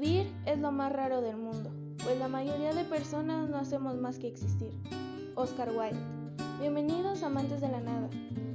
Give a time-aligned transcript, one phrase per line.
[0.00, 1.70] Vivir es lo más raro del mundo,
[2.02, 4.72] pues la mayoría de personas no hacemos más que existir.
[5.34, 6.00] Oscar Wilde.
[6.58, 8.08] Bienvenidos amantes de la nada.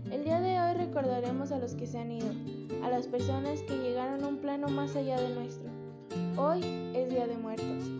[0.09, 2.31] El día de hoy recordaremos a los que se han ido,
[2.83, 5.69] a las personas que llegaron a un plano más allá del nuestro.
[6.35, 6.61] Hoy
[6.95, 7.91] es Día de Muertos.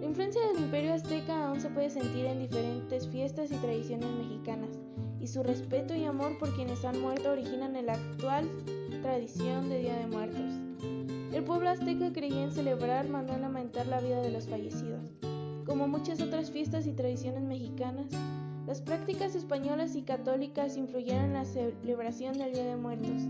[0.00, 4.76] La influencia del imperio azteca aún se puede sentir en diferentes fiestas y tradiciones mexicanas,
[5.20, 8.50] y su respeto y amor por quienes han muerto originan en la actual
[9.02, 10.47] tradición de Día de Muertos.
[11.38, 15.12] El pueblo azteca creía en celebrar mandó a lamentar la vida de los fallecidos.
[15.64, 18.08] Como muchas otras fiestas y tradiciones mexicanas,
[18.66, 23.22] las prácticas españolas y católicas influyeron en la celebración del Día de Muertos,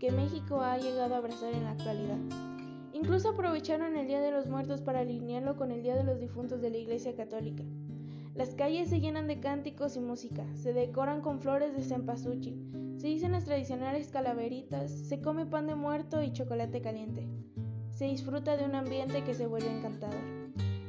[0.00, 2.18] que México ha llegado a abrazar en la actualidad.
[2.92, 6.60] Incluso aprovecharon el Día de los Muertos para alinearlo con el Día de los Difuntos
[6.60, 7.62] de la Iglesia Católica.
[8.34, 13.08] Las calles se llenan de cánticos y música, se decoran con flores de cempasúchil, se
[13.08, 17.28] dicen las tradicionales calaveritas, se come pan de muerto y chocolate caliente.
[17.90, 20.20] Se disfruta de un ambiente que se vuelve encantador.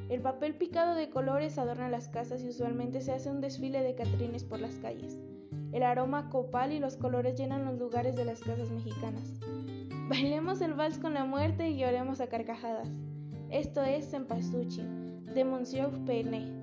[0.09, 3.95] El papel picado de colores adorna las casas y usualmente se hace un desfile de
[3.95, 5.20] catrines por las calles.
[5.73, 9.39] El aroma copal y los colores llenan los lugares de las casas mexicanas.
[10.10, 12.89] Bailemos el vals con la muerte y lloremos a carcajadas.
[13.49, 16.57] Esto es Cempasúchil, de Monsieur Pene.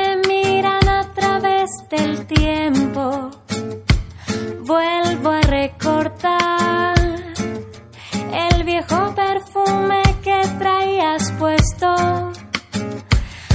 [0.00, 3.30] Me miran a través del tiempo.
[4.62, 6.94] Vuelvo a recortar
[8.44, 11.94] el viejo perfume que traías puesto.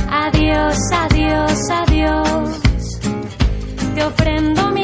[0.10, 2.50] Adiós, adiós, adiós.
[3.96, 4.75] Te ofrendo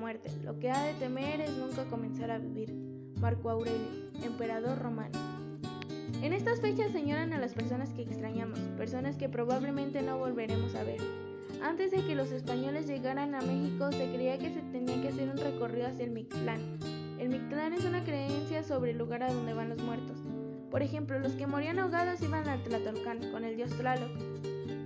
[0.00, 0.30] muerte.
[0.42, 2.72] Lo que ha de temer es nunca comenzar a vivir.
[3.20, 5.18] Marco Aurelio, emperador romano.
[6.22, 10.84] En estas fechas señalan a las personas que extrañamos, personas que probablemente no volveremos a
[10.84, 11.00] ver.
[11.62, 15.28] Antes de que los españoles llegaran a México, se creía que se tenía que hacer
[15.28, 16.78] un recorrido hacia el Mictlán.
[17.18, 20.18] El Mictlán es una creencia sobre el lugar a donde van los muertos.
[20.70, 24.10] Por ejemplo, los que morían ahogados iban al Tlatolcán con el dios Tlaloc.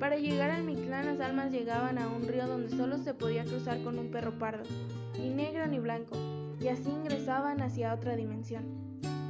[0.05, 3.83] Para llegar al Mictlán, las almas llegaban a un río donde solo se podía cruzar
[3.83, 4.63] con un perro pardo,
[5.19, 6.15] ni negro ni blanco,
[6.61, 8.65] y así ingresaban hacia otra dimensión.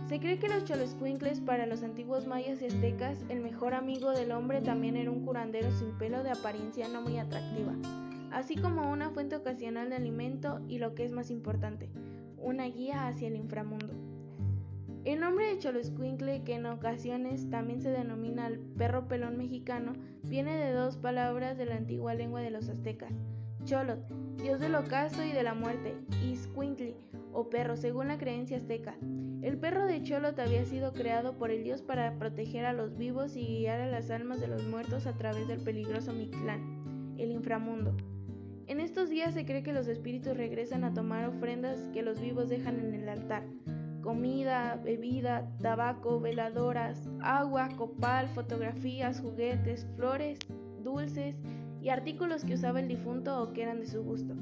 [0.08, 4.32] Se cree que los choloscuincles para los antiguos mayas y aztecas, el mejor amigo del
[4.32, 7.72] hombre también era un curandero sin pelo de apariencia no muy atractiva,
[8.32, 11.88] así como una fuente ocasional de alimento y lo que es más importante,
[12.36, 13.94] una guía hacia el inframundo.
[15.04, 19.92] El nombre de Choloscuincle, que en ocasiones también se denomina el perro pelón mexicano,
[20.22, 23.12] viene de dos palabras de la antigua lengua de los aztecas.
[23.64, 24.00] Cholot,
[24.38, 26.96] dios del ocaso y de la muerte, y Squinkly,
[27.32, 28.96] o perro, según la creencia azteca.
[29.42, 33.36] El perro de Cholot había sido creado por el dios para proteger a los vivos
[33.36, 37.94] y guiar a las almas de los muertos a través del peligroso Mictlán, el inframundo.
[38.66, 42.48] En estos días se cree que los espíritus regresan a tomar ofrendas que los vivos
[42.48, 43.42] dejan en el altar
[44.04, 50.38] comida, bebida, tabaco, veladoras, agua, copal, fotografías, juguetes, flores,
[50.82, 51.34] dulces
[51.80, 54.34] y artículos que usaba el difunto o que eran de su gusto.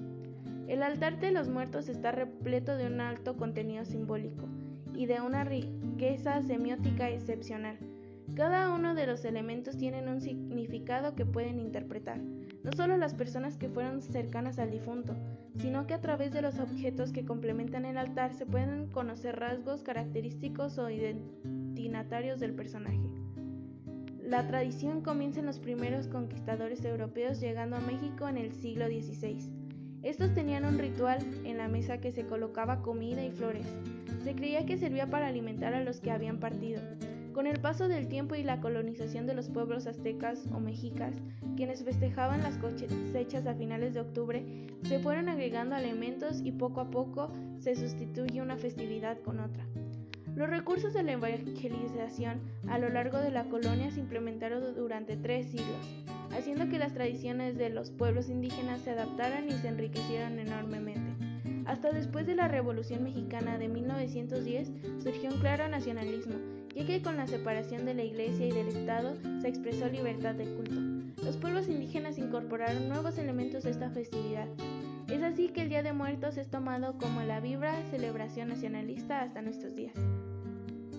[0.66, 4.48] El altar de los muertos está repleto de un alto contenido simbólico
[4.94, 7.78] y de una riqueza semiótica excepcional.
[8.34, 12.20] Cada uno de los elementos tienen un significado que pueden interpretar,
[12.62, 15.14] no solo las personas que fueron cercanas al difunto,
[15.58, 19.82] sino que a través de los objetos que complementan el altar se pueden conocer rasgos
[19.82, 23.10] característicos o identitarios del personaje.
[24.22, 29.36] La tradición comienza en los primeros conquistadores europeos llegando a México en el siglo XVI.
[30.02, 33.66] Estos tenían un ritual en la mesa que se colocaba comida y flores.
[34.24, 36.80] Se creía que servía para alimentar a los que habían partido.
[37.32, 41.14] Con el paso del tiempo y la colonización de los pueblos aztecas o mexicas,
[41.56, 44.44] quienes festejaban las cosechas a finales de octubre,
[44.82, 49.66] se fueron agregando elementos y poco a poco se sustituye una festividad con otra.
[50.36, 55.46] Los recursos de la evangelización a lo largo de la colonia se implementaron durante tres
[55.46, 56.04] siglos,
[56.36, 61.12] haciendo que las tradiciones de los pueblos indígenas se adaptaran y se enriquecieran enormemente.
[61.64, 66.34] Hasta después de la Revolución Mexicana de 1910 surgió un claro nacionalismo
[66.74, 70.44] ya que con la separación de la Iglesia y del Estado se expresó libertad de
[70.44, 70.80] culto.
[71.24, 74.48] Los pueblos indígenas incorporaron nuevos elementos de esta festividad.
[75.08, 79.42] Es así que el Día de Muertos es tomado como la vibra celebración nacionalista hasta
[79.42, 79.94] nuestros días.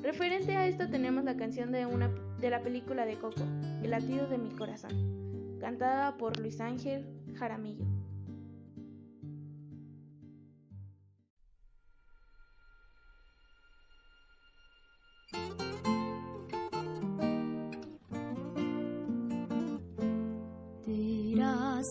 [0.04, 3.44] Referente a esto tenemos la canción de, una, de la película de Coco,
[3.82, 7.86] El latido de mi corazón, cantada por Luis Ángel Jaramillo.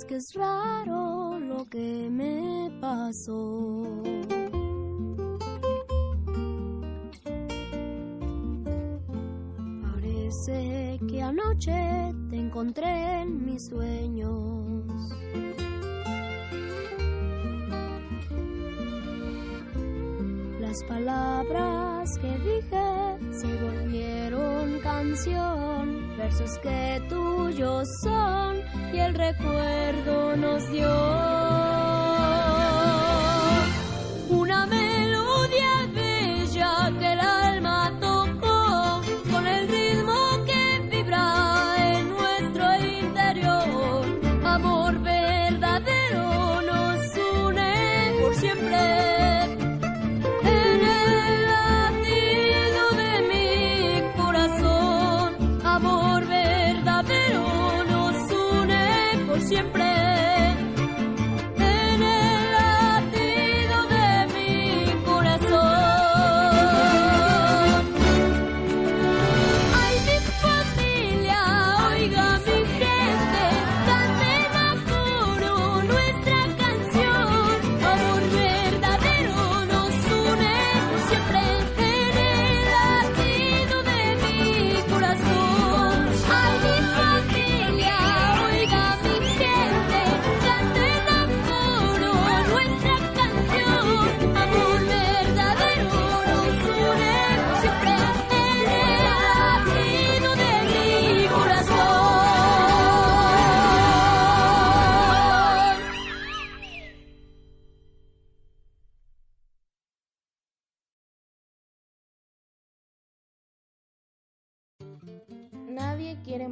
[0.06, 4.02] Que es raro lo que me pasó.
[9.82, 14.84] Parece que anoche te encontré en mis sueños.
[20.60, 23.11] Las palabras que dije
[23.42, 28.58] se volvieron canción, versos que tuyos son
[28.94, 31.51] y el recuerdo nos dio.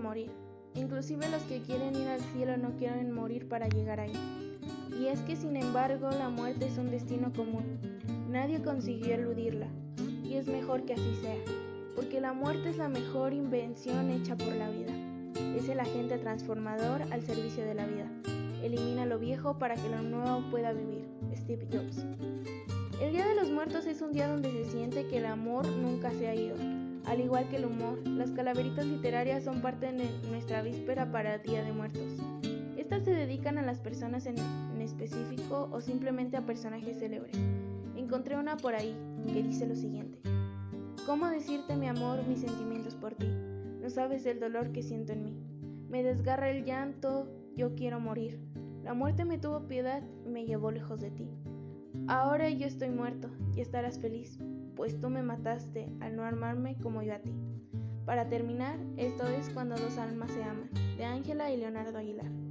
[0.00, 0.30] Morir.
[0.74, 4.12] Inclusive los que quieren ir al cielo no quieren morir para llegar ahí.
[4.98, 7.78] Y es que sin embargo la muerte es un destino común.
[8.30, 9.66] Nadie consiguió eludirla.
[10.24, 11.36] Y es mejor que así sea.
[11.96, 14.92] Porque la muerte es la mejor invención hecha por la vida.
[15.56, 18.06] Es el agente transformador al servicio de la vida.
[18.62, 21.04] Elimina lo viejo para que lo nuevo pueda vivir.
[21.34, 22.04] Steve Jobs.
[23.00, 26.10] El Día de los Muertos es un día donde se siente que el amor nunca
[26.12, 26.79] se ha ido.
[27.06, 31.64] Al igual que el humor, las calaveritas literarias son parte de nuestra víspera para Día
[31.64, 32.18] de Muertos.
[32.76, 34.36] Estas se dedican a las personas en
[34.80, 37.36] específico o simplemente a personajes célebres.
[37.96, 38.94] Encontré una por ahí
[39.32, 40.18] que dice lo siguiente.
[41.06, 43.28] ¿Cómo decirte mi amor, mis sentimientos por ti?
[43.80, 45.36] No sabes el dolor que siento en mí.
[45.88, 48.38] Me desgarra el llanto, yo quiero morir.
[48.84, 51.28] La muerte me tuvo piedad y me llevó lejos de ti.
[52.06, 54.38] Ahora yo estoy muerto y estarás feliz,
[54.80, 57.34] pues tú me mataste al no armarme como yo a ti.
[58.06, 62.49] Para terminar, esto es cuando dos almas se aman, de Ángela y Leonardo Aguilar.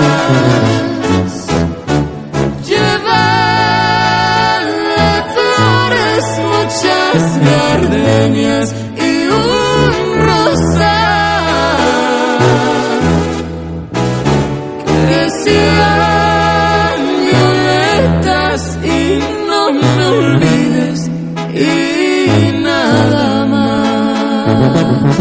[0.00, 0.16] Busca
[4.96, 8.66] las flores, muchas gardenias
[8.96, 9.92] y un
[10.26, 11.78] rosal.
[15.08, 16.98] Que sean
[17.30, 18.96] violetas y
[19.48, 20.98] no me olvides
[21.54, 21.66] y
[22.62, 25.19] nada más.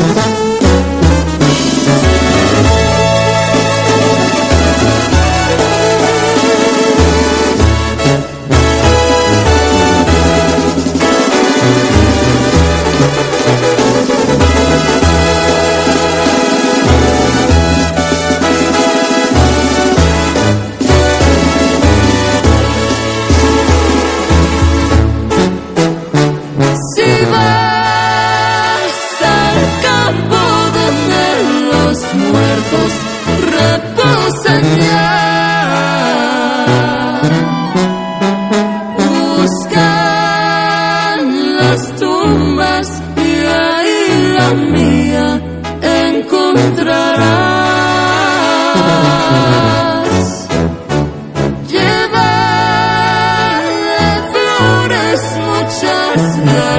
[27.29, 27.68] over.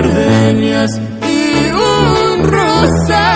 [0.01, 3.30] gardenias y un rosal.